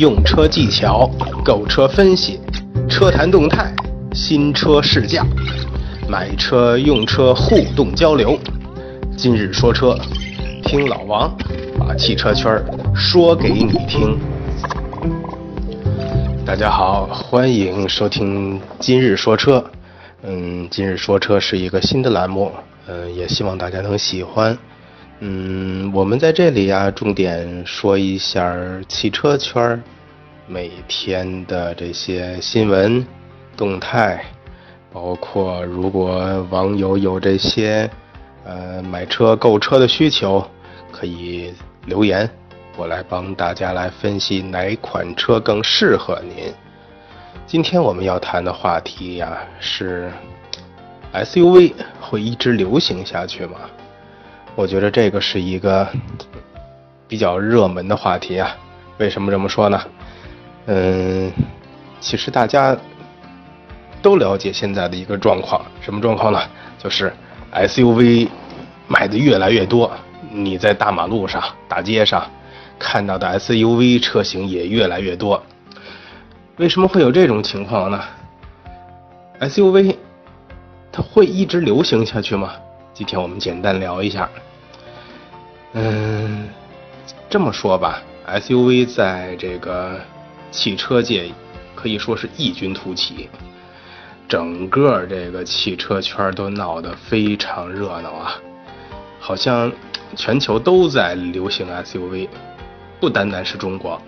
[0.00, 1.06] 用车技巧、
[1.44, 2.40] 购车分析、
[2.88, 3.70] 车坛动态、
[4.14, 5.26] 新车试驾、
[6.08, 8.38] 买车用车互动交流。
[9.14, 9.94] 今日说车，
[10.64, 11.36] 听老王
[11.78, 14.18] 把汽车圈说给你听。
[16.46, 19.62] 大家好，欢迎收听今日说车。
[20.22, 22.50] 嗯，今日说车是一个新的栏目，
[22.86, 24.56] 嗯，也希望大家能喜欢。
[25.22, 28.56] 嗯，我们在这里呀，重点说一下
[28.88, 29.82] 汽车圈
[30.46, 33.06] 每天的这些新闻
[33.54, 34.24] 动态，
[34.90, 37.88] 包括如果网友有这些
[38.46, 40.42] 呃买车购车的需求，
[40.90, 41.52] 可以
[41.84, 42.28] 留言，
[42.78, 46.50] 我来帮大家来分析哪款车更适合您。
[47.46, 50.10] 今天我们要谈的话题呀是
[51.12, 53.58] SUV 会一直流行下去吗？
[54.60, 55.88] 我觉得这个是一个
[57.08, 58.54] 比较热门的话题啊。
[58.98, 59.80] 为什么这么说呢？
[60.66, 61.32] 嗯，
[61.98, 62.76] 其实大家
[64.02, 66.38] 都了解现在的一个状况，什么状况呢？
[66.78, 67.10] 就是
[67.54, 68.28] SUV
[68.86, 69.90] 买的越来越多，
[70.30, 72.22] 你在大马路上、大街上
[72.78, 75.42] 看到的 SUV 车型也越来越多。
[76.58, 77.98] 为什么会有这种情况呢
[79.40, 79.96] ？SUV
[80.92, 82.52] 它会一直流行下去吗？
[82.92, 84.28] 今天我们简单聊一下。
[85.72, 86.48] 嗯，
[87.28, 90.00] 这么说吧，SUV 在这个
[90.50, 91.30] 汽车界
[91.76, 93.28] 可以说是异军突起，
[94.28, 98.34] 整个这个汽车圈都闹得非常热闹啊，
[99.20, 99.70] 好像
[100.16, 102.28] 全球都在流行 SUV，
[102.98, 104.02] 不单单是中国。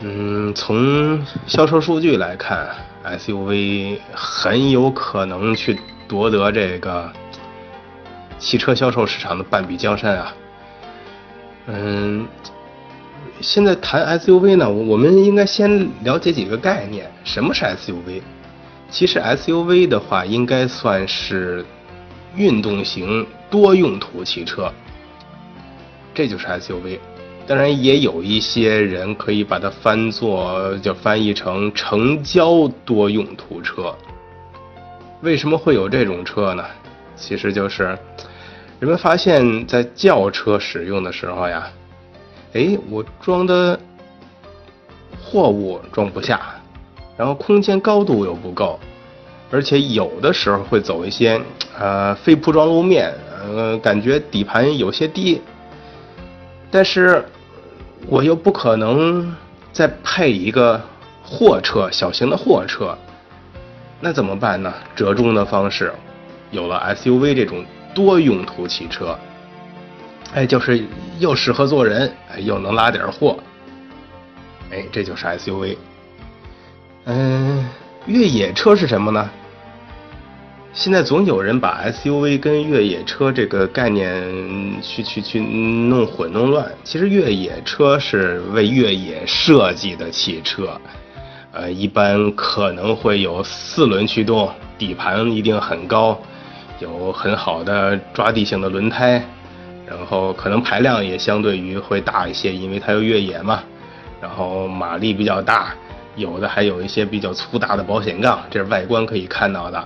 [0.00, 2.68] 嗯，从销售数据来看
[3.04, 7.10] ，SUV 很有可能去夺得这个。
[8.38, 10.34] 汽车销售市场的半壁江山啊，
[11.66, 12.26] 嗯，
[13.40, 17.10] 现在谈 SUV 呢，我们应该先了解几个概念。
[17.24, 18.22] 什么是 SUV？
[18.90, 21.64] 其实 SUV 的话，应该算是
[22.36, 24.72] 运动型多用途汽车，
[26.14, 26.98] 这就是 SUV。
[27.46, 33.96] 当然，也有一些人可以把它翻作，就翻译成成交多用途车。
[35.22, 36.64] 为什么会有这种车呢？
[37.16, 37.98] 其实就是，
[38.78, 41.66] 人们发现，在轿车使用的时候呀，
[42.52, 43.78] 哎，我装的
[45.22, 46.40] 货物装不下，
[47.16, 48.78] 然后空间高度又不够，
[49.50, 51.40] 而且有的时候会走一些
[51.78, 55.40] 呃非铺装路面，呃，感觉底盘有些低，
[56.70, 57.24] 但是
[58.06, 59.34] 我又不可能
[59.72, 60.78] 再配一个
[61.24, 62.96] 货车，小型的货车，
[64.00, 64.70] 那怎么办呢？
[64.94, 65.90] 折中的方式。
[66.52, 67.64] 有了 SUV 这种
[67.96, 69.18] 多用途汽车，
[70.34, 70.84] 哎，就是
[71.18, 73.38] 又适合坐人，哎，又能拉点货，
[74.70, 75.78] 哎，这就是 SUV。
[77.06, 77.66] 嗯，
[78.04, 79.30] 越野车是什么呢？
[80.74, 84.22] 现在总有人把 SUV 跟越野车这个概念
[84.82, 86.70] 去去去弄混弄乱。
[86.84, 90.78] 其实越野车是为越野设计的汽车，
[91.52, 96.20] 呃，一般可能会有四轮驱动，底盘一定很高。
[96.78, 99.22] 有很好的抓地性的轮胎，
[99.86, 103.62] 然后可能排量也相对于会大一些，因为它有越野嘛。
[104.20, 105.74] 然后马力比较大，
[106.16, 109.82] 有的还有一些比较粗大的保险杠，这是外观可以看到的。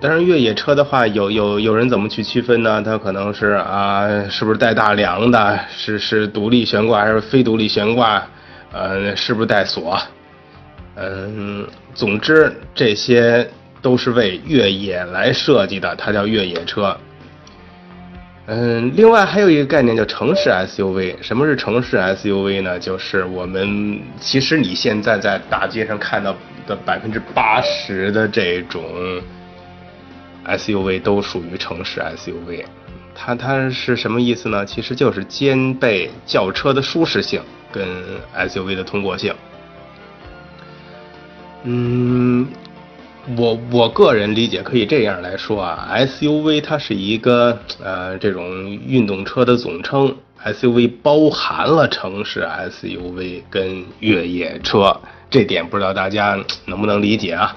[0.00, 2.82] 但是越野车的话，有有有人怎么去区分呢？
[2.82, 5.58] 它可能是啊，是不是带大梁的？
[5.70, 8.22] 是是独立悬挂还是非独立悬挂？
[8.72, 9.98] 呃，是不是带锁？
[10.96, 13.48] 嗯，总之这些。
[13.82, 16.96] 都是为越野来设计的，它叫越野车。
[18.48, 21.16] 嗯，另外还有一个概念叫城市 SUV。
[21.20, 22.78] 什么是城市 SUV 呢？
[22.78, 26.32] 就是我们其实你现在在大街上看到
[26.64, 28.84] 的百分之八十的这种
[30.46, 32.64] SUV 都属于城市 SUV。
[33.16, 34.64] 它它是什么意思呢？
[34.64, 37.42] 其实就是兼备轿车的舒适性
[37.72, 37.84] 跟
[38.36, 39.34] SUV 的通过性。
[41.64, 42.46] 嗯。
[43.36, 50.14] 我我个人理解可以这样来说啊，SUV 它是一个呃这种运动车的总称
[50.44, 54.96] ，SUV 包含了城市 SUV 跟越野车，
[55.28, 57.56] 这点不知道大家能不能理解啊？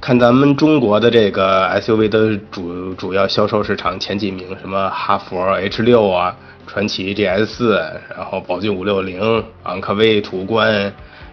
[0.00, 7.74] 看咱们中国的这个 SUV 的主主要销售市场前几名，什么哈弗 H 六啊，传祺 GS 四，
[8.16, 10.92] 然后宝骏五六零，昂科威、途观。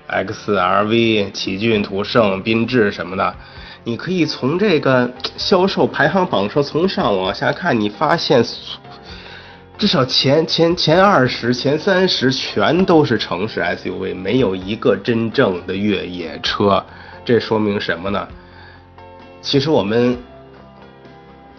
[0.09, 3.35] XRV、奇骏、途胜、缤智什么的，
[3.83, 8.43] 你可以从这个销售排行榜上从上往下看，你发现
[9.77, 16.83] 至少前前前二十、前三十全都是城市 SUV，没有一个真正的越野车。
[17.23, 18.27] 这说明什么呢？
[19.41, 20.17] 其实我们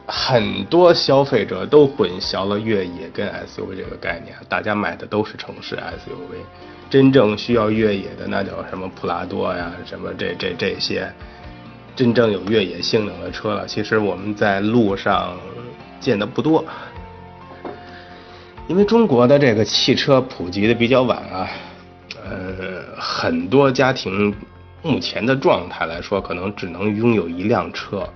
[0.06, 6.40] 很多消费者都混淆了越野跟 SUV 这个概念，大家买的都是城市 SUV，
[6.90, 11.06] 真正需要越野的那叫什么普拉多呀，什么这这这些，
[11.94, 15.36] 真正有越野性能的车了，其实我们在路上
[16.00, 16.64] 见的不多。
[18.68, 21.48] 因为中国的这个汽车普及的比较晚啊，
[22.24, 24.34] 呃，很多家庭
[24.82, 28.08] 目前的状态来说，可能只能拥有一辆车，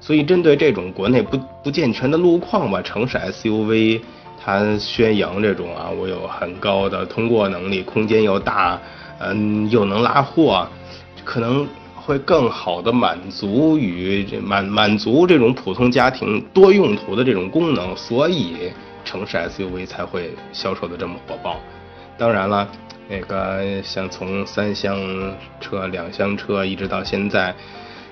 [0.00, 4.00] 所以针对这种国内不不健全的路况吧，城市 SUV
[4.42, 8.80] 它宣扬这种啊，我有很高的通过能力，空间又大，
[9.18, 10.66] 嗯，又能拉货，
[11.24, 18.72] 可能会更好的满足于满满足这种普通家庭多用途的这种功能，所以。
[19.02, 21.58] 城市 SUV 才会销售的这么火爆，
[22.18, 22.68] 当然了，
[23.08, 24.94] 那个像从三厢
[25.58, 27.52] 车、两厢车一直到现在，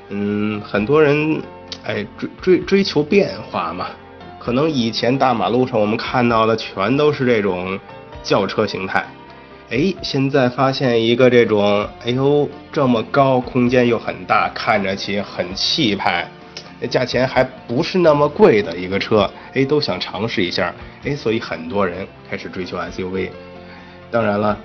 [0.08, 1.40] 嗯，很多人
[1.84, 3.88] 哎追追追求变化嘛，
[4.38, 7.78] 可能以前大马路上我们看到的全都是这种
[8.22, 9.04] 轿车形态，
[9.70, 16.28] 哎，现在发现一个这种，哎呦，这么高，空间又很大，看着起很气派。
[16.88, 20.72] 价钱还不是那么贵的一个车，哎，都想尝试一下，
[21.04, 23.30] 哎，所以很多人开始追求 SUV。
[24.12, 24.56] 当然了，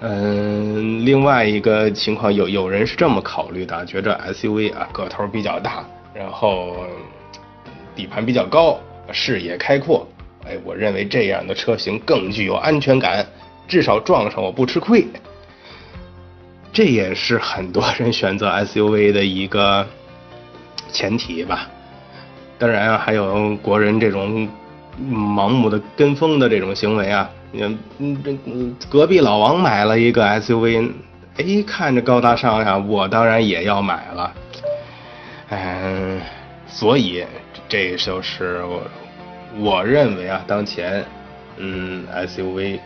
[0.00, 5.84] 嗯，另外一个情况有有人是这么考虑的，觉着 SUV 啊个头比较大，
[6.14, 6.86] 然后
[7.94, 8.80] 底盘比较高，
[9.12, 10.06] 视野开阔，
[10.46, 13.26] 哎，我认为这样的车型更具有安全感，
[13.66, 15.06] 至少撞上我不吃亏。
[16.72, 19.86] 这也是很多人选择 SUV 的一个。
[20.92, 21.68] 前提吧，
[22.56, 24.48] 当然啊，还有国人这种
[24.96, 27.62] 盲目的跟风的这种行为啊，你
[27.98, 28.32] 嗯这
[28.88, 30.92] 隔壁老王买了一个 SUV，
[31.36, 34.32] 哎，看着高大上呀，我当然也要买了，
[35.48, 36.20] 嗯，
[36.74, 37.24] 所以
[37.68, 38.82] 这就是我
[39.60, 41.04] 我认为啊，当前
[41.56, 42.80] 嗯 SUV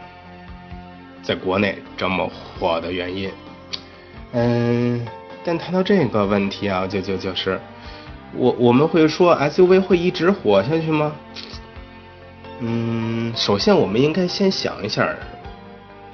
[1.23, 3.31] 在国内这么火的原因，
[4.33, 5.07] 嗯，
[5.43, 7.59] 但谈到这个问题啊，就就就是。
[8.35, 11.17] 我我们会说 SUV 会一直火下去吗？
[12.61, 15.09] 嗯，首先我们应该先想一下，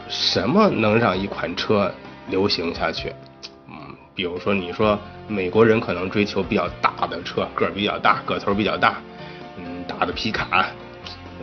[0.09, 1.93] 什么能让一款车
[2.29, 3.13] 流行下去？
[4.15, 8.99] 比如说你说美国人可能追求比较大的车，个儿比较大，个头比较大，
[9.59, 10.67] 嗯，大的皮卡，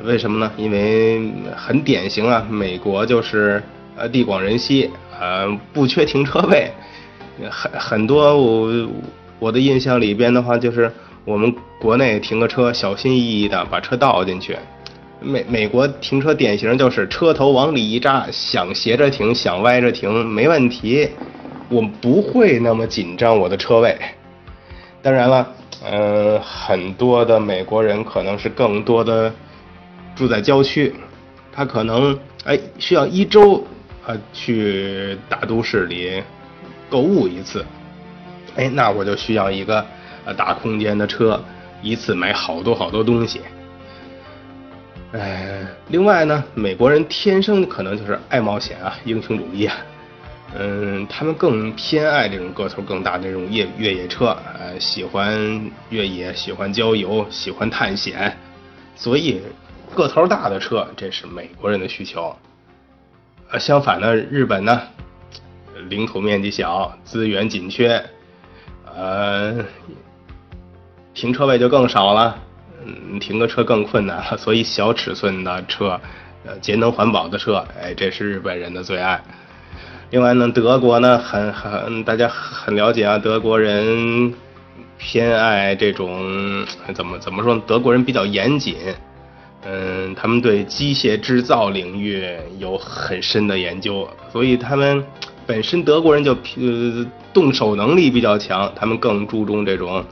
[0.03, 0.51] 为什么呢？
[0.57, 3.61] 因为很典型啊，美国就是
[3.95, 4.89] 呃地广人稀，
[5.19, 6.71] 呃不缺停车位，
[7.49, 8.89] 很很多我。
[9.41, 10.93] 我的印象里边的话，就是
[11.25, 14.55] 我们国内停个车，小心翼翼的把车倒进去。
[15.19, 21.09] 美美国停车典型就是车头往里一扎，想斜着停，想歪着停没问题，
[21.71, 23.97] 我不会那么紧张我的车位。
[25.01, 25.47] 当然了，
[25.89, 29.33] 嗯，很多的美国人可能是更多的
[30.15, 30.93] 住在郊区，
[31.51, 33.65] 他可能哎需要一周
[34.05, 36.21] 啊去大都市里
[36.89, 37.65] 购物一次。
[38.57, 39.83] 哎，那我就需要一个
[40.25, 41.41] 呃大空间的车，
[41.81, 43.39] 一次买好多好多东西。
[45.13, 49.75] 哎，另外呢，美国人天生可能就是爱冒险啊，英雄主义啊，
[50.53, 58.37] 嗯，他们更偏爱这种个头更大的这种越越野车，呃，喜欢越野，喜欢郊游，喜欢探险，
[58.95, 59.41] 所以
[59.95, 62.35] 个头大的车，这是美国人的需求。
[63.49, 64.81] 呃，相反呢，日本呢，
[65.87, 68.03] 领土面积小，资源紧缺。
[68.93, 69.63] 呃，
[71.13, 72.37] 停车位就更少了，
[72.85, 75.97] 嗯，停个车更困难了，所以小尺寸的车，
[76.45, 79.23] 呃，节能环保的车，哎，这是日本人的最爱。
[80.11, 84.33] 另外呢，德国呢，很很大家很了解啊，德国人
[84.97, 87.59] 偏爱这种怎么怎么说？
[87.65, 88.75] 德国人比较严谨，
[89.63, 92.23] 嗯，他们对机械制造领域
[92.59, 95.03] 有很深的研究，所以他们。
[95.47, 100.05] 本身德国人就呃动手能力比较强，他们更注重这种，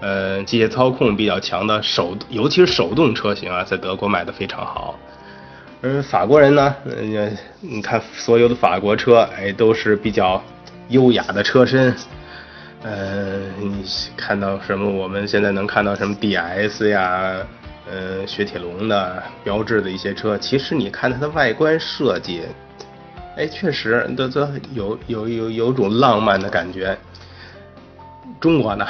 [0.00, 4.98] 呃机械操控比较强的手，尤其是手动车型啊，在德国卖的非常好。
[5.86, 10.42] 而法国人呢，呃你看所有的法国车，哎都是比较
[10.88, 11.94] 优雅的车身，
[12.82, 13.84] 呃你
[14.16, 14.90] 看到什么？
[14.90, 17.36] 我们现在能看到什么 DS 呀，
[17.88, 22.42] 呃雪铁龙的标志的一些车，其实你看它的外观设计。
[23.36, 26.96] 哎，确实，都都有有有有种浪漫的感觉。
[28.40, 28.86] 中国呢，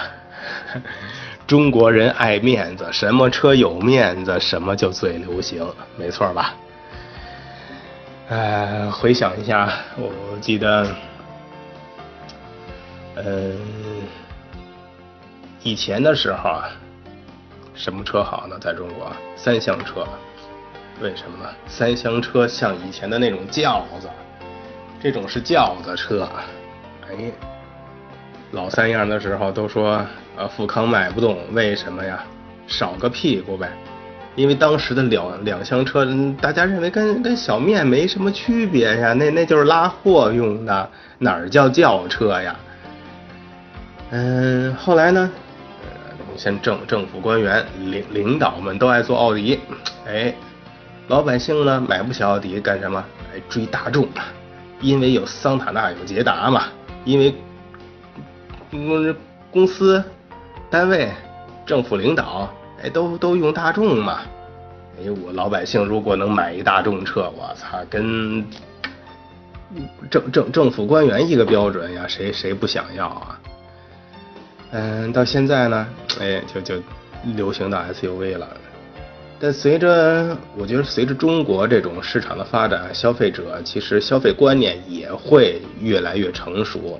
[1.49, 5.67] 中国人爱面子，什么车有面子，什么就最流行，
[5.99, 6.55] 没错吧？
[8.29, 10.85] 呃，回想一下，我记得，
[13.15, 13.57] 嗯，
[15.63, 16.69] 以前的时候啊，
[17.75, 18.59] 什么车好呢？
[18.59, 20.05] 在中国，三厢车。
[21.01, 21.49] 为什么呢？
[21.69, 24.09] 三厢车像以前的那种轿子，
[25.01, 26.29] 这种是轿子车。
[27.09, 27.31] 哎，
[28.51, 30.05] 老三样的时候都说，
[30.37, 32.25] 呃，富康卖不动，为什么呀？
[32.67, 33.71] 少个屁股呗。
[34.37, 36.07] 因为当时的两两厢车，
[36.41, 42.55] 大家认为跟跟小面没什么区别呀，那那就是拉货用的，哪儿叫轿车呀？
[44.11, 45.31] 嗯，后来呢，
[46.37, 49.59] 像政政府官员、领领导们都爱坐奥迪，
[50.07, 50.33] 哎。
[51.09, 53.05] 老百姓呢买不起奥迪干什么？
[53.33, 54.09] 哎，追大众，
[54.81, 56.65] 因为有桑塔纳有捷达嘛。
[57.05, 57.33] 因为
[58.73, 59.15] 公
[59.53, 60.03] 公司、
[60.69, 61.09] 单位、
[61.65, 62.53] 政府领导，
[62.83, 64.21] 哎，都都用大众嘛。
[64.99, 68.45] 哎，我老百姓如果能买一大众车，我操，跟
[70.11, 73.41] 政政政府官员一个标准呀，谁谁不想要啊？
[74.73, 75.87] 嗯，到现在呢，
[76.21, 76.83] 哎，就就
[77.35, 78.49] 流行到 SUV 了。
[79.39, 86.99] 但随着，我觉得随着中国这种市场的发展，消费者其实消费观念也会越来越成熟，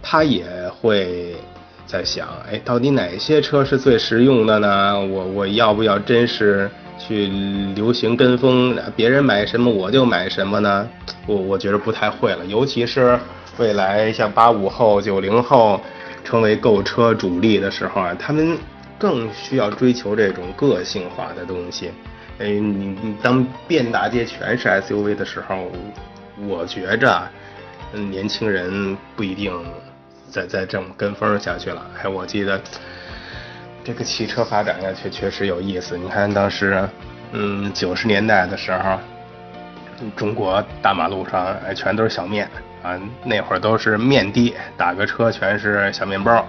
[0.00, 0.46] 他也
[0.80, 1.36] 会
[1.86, 4.98] 在想，哎，到底哪些车是最实用的呢？
[4.98, 7.26] 我我要不要真是去
[7.74, 10.88] 流行跟风，别人买什么我就买什么呢？
[11.26, 13.18] 我我觉得不太会了，尤其是
[13.58, 15.80] 未来像八五后、九零后
[16.24, 18.58] 成为购车主力的时候啊，他们。
[18.98, 21.90] 更需要追求这种个性化的东西。
[22.38, 25.70] 哎，你你当遍大街全是 SUV 的时候，
[26.48, 27.28] 我觉着，
[27.92, 29.52] 嗯，年轻人不一定
[30.30, 31.84] 再再这么跟风下去了。
[32.02, 32.60] 哎，我记得
[33.84, 35.96] 这个汽车发展下去确实有意思。
[35.96, 36.88] 你看当时，
[37.32, 38.98] 嗯，九十年代的时候，
[40.16, 42.48] 中国大马路上哎全都是小面
[42.82, 46.46] 啊，那会儿都是面的，打个车全是小面包。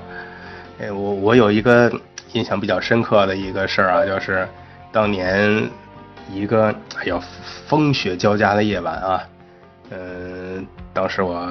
[0.79, 1.91] 哎，我我有一个。
[2.33, 4.45] 印象比较深刻的一个事儿啊，就是
[4.91, 5.67] 当年
[6.29, 6.67] 一个
[6.99, 7.19] 哎呦
[7.65, 9.23] 风雪交加的夜晚啊，
[9.91, 11.49] 嗯，当时我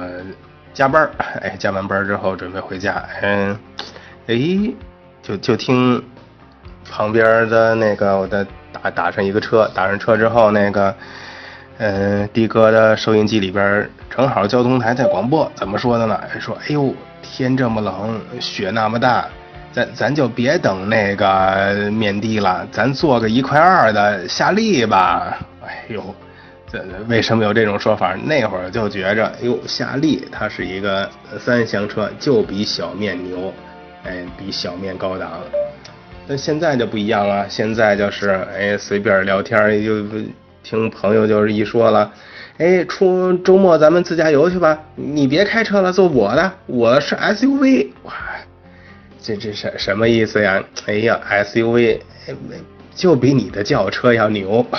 [0.77, 1.09] 加班儿，
[1.41, 3.57] 哎，加完班之后准备回家，嗯，
[4.27, 4.37] 哎，
[5.23, 6.03] 就就听
[6.91, 10.93] 旁边的那个我的打打上一个车，打上车之后那个
[11.79, 16.21] 嗯的哥的收音机里边正好交通台在广播，怎么说的呢？
[16.39, 16.93] 说哎呦
[17.23, 19.25] 天这么冷，雪那么大。
[19.73, 25.39] 咱咱就别等那个面的了，咱做个一块二的夏利吧。
[25.65, 26.15] 哎呦，
[26.71, 28.13] 这为什么有这种说法？
[28.25, 31.09] 那会儿就觉着，哎呦，夏利它是一个
[31.39, 33.53] 三厢车，就比小面牛，
[34.03, 35.39] 哎，比小面高档。
[36.27, 40.03] 但现在就不一样了，现在就是哎，随便聊天就
[40.61, 42.11] 听朋友就是一说了，
[42.57, 48.13] 哎，出周末咱们自驾游去吧，你别开车了，坐我的，我是 SUV，哇。
[49.21, 50.61] 这这什什么意思呀？
[50.85, 51.99] 哎呀，SUV
[52.93, 54.65] 就比你的轿车要牛。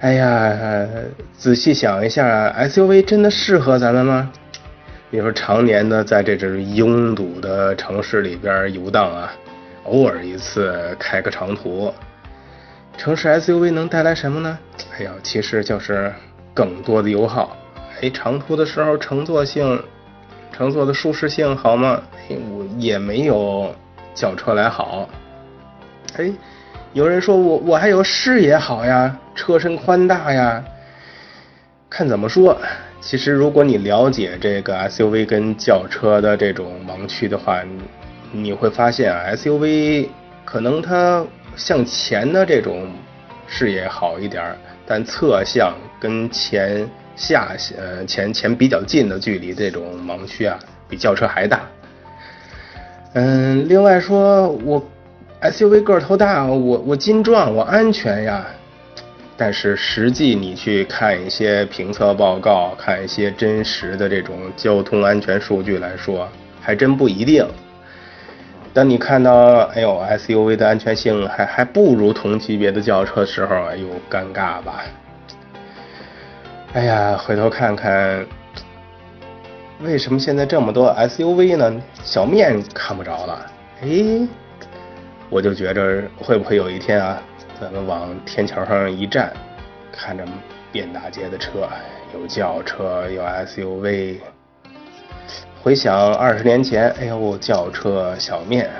[0.00, 0.86] 哎呀，
[1.38, 4.30] 仔细想一下，SUV 真的适合咱们吗？
[5.08, 9.32] 你说常年的在这种拥堵的城市里边游荡啊，
[9.84, 11.92] 偶尔一次开个长途，
[12.98, 14.58] 城市 SUV 能带来什么呢？
[14.98, 16.12] 哎呀，其实就是
[16.52, 17.56] 更多的油耗。
[18.02, 19.82] 哎，长途的时候乘坐性。
[20.52, 22.00] 乘坐的舒适性好吗？
[22.30, 23.74] 我也没有
[24.14, 25.06] 轿车来好。
[26.16, 26.32] 哎，
[26.92, 30.62] 有人说我我还有视野好呀，车身宽大呀。
[31.88, 32.56] 看怎么说。
[33.00, 37.62] 其实如果你了解这个 SUV 跟轿车的这种盲区的话，
[38.32, 40.08] 你会发现啊，SUV
[40.44, 41.24] 可能它
[41.56, 42.90] 向前的这种
[43.46, 46.88] 视野好一点，但侧向跟前。
[47.18, 51.62] 下呃前前比较近的距离，这种盲区啊，比轿车还大。
[53.14, 54.86] 嗯，另外说，我
[55.42, 58.46] SUV 个头大，我我金壮，我安全呀。
[59.36, 66.26] 但是实际你去看一些评测报告，看一些真实的这种交通安全数据来说，
[66.60, 67.46] 还真不一定。
[68.72, 74.84] 当你看到哎呦 SUV 的安全性还还不如同级别的轿车时候，哎呦尴尬吧。
[76.72, 78.26] 哎呀，回头看看，
[79.82, 81.82] 为什么现在这么多 SUV 呢？
[82.02, 83.46] 小面看不着了。
[83.82, 83.88] 哎，
[85.28, 87.20] 我就觉着会不会有一天啊，
[87.60, 89.32] 咱们往天桥上一站，
[89.92, 90.24] 看着
[90.70, 91.68] 遍大街的车，
[92.14, 94.18] 有轿车，有 SUV。
[95.62, 98.70] 回想二十年前，哎呦，轿车小面，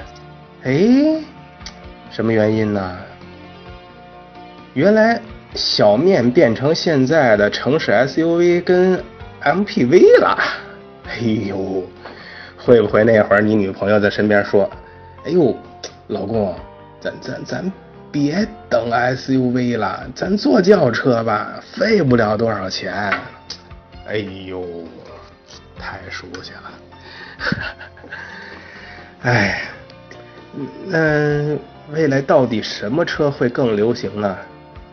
[0.63, 1.21] 哎，
[2.11, 2.97] 什么原因呢？
[4.75, 5.21] 原来
[5.55, 9.03] 小面变成现在的城市 SUV 跟
[9.43, 10.39] MPV 了。
[11.09, 11.83] 哎呦，
[12.57, 14.71] 会不会那会儿你女朋友在身边说
[15.27, 15.57] ：“哎呦，
[16.09, 16.55] 老公，
[17.01, 17.73] 咱咱咱
[18.13, 23.13] 别等 SUV 了，咱坐轿车吧，费不了多少钱。”
[24.07, 24.65] 哎呦，
[25.79, 26.73] 太熟悉了。
[29.23, 29.63] 哎，
[30.87, 31.59] 那
[31.93, 34.37] 未来到底什么车会更流行呢？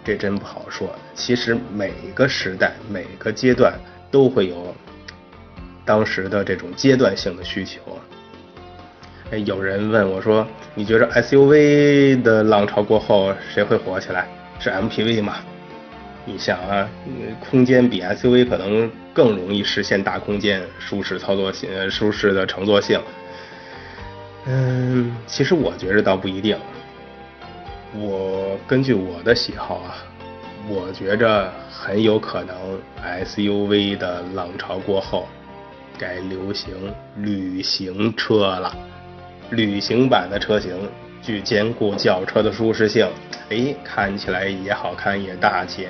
[0.04, 0.90] 这真不好说。
[1.14, 3.74] 其实每个时代、每个阶段
[4.10, 4.76] 都会有
[5.86, 7.80] 当时的这种阶段性的需求。
[9.32, 14.28] 哎，有人问我说：“你觉着 SUV 的浪潮过后，谁会火起来？
[14.60, 15.38] 是 MPV 吗？”
[16.26, 16.88] 你想啊，
[17.40, 23.00] 空间比 SUV 可能更容易实现大空间、舒适操作性、舒适的乘坐性。
[24.46, 26.58] 嗯，其实我觉着倒不一定。
[27.96, 29.96] 我根据我的喜好啊，
[30.70, 32.56] 我觉着很有可能
[33.26, 35.28] SUV 的浪潮过后，
[35.98, 36.74] 该流行
[37.18, 38.74] 旅行车了。
[39.54, 40.72] 旅行版的车型
[41.22, 43.08] 具兼顾轿车的舒适性，
[43.50, 45.88] 哎，看起来也好看也大气，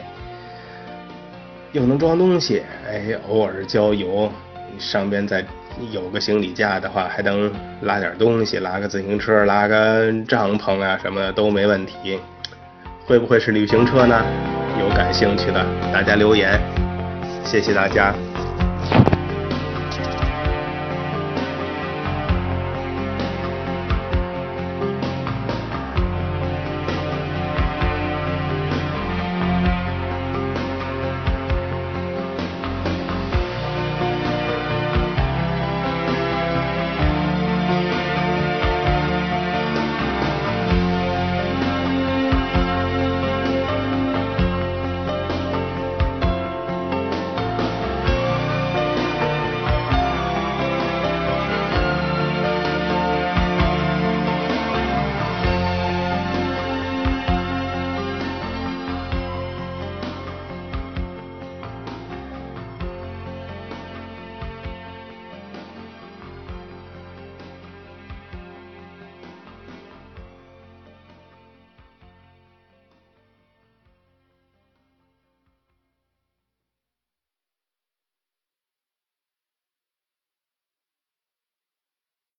[1.71, 4.31] 又能装东西，哎，偶尔郊游，
[4.77, 5.43] 上边再
[5.91, 7.51] 有个行李架的话，还能
[7.81, 12.19] 拉点东西，拉个自行车，拉个帐篷啊什么的都没问题。
[13.05, 14.23] 会不会是旅行车呢？
[14.79, 16.59] 有感兴趣的大家留言，
[17.43, 18.13] 谢谢大家。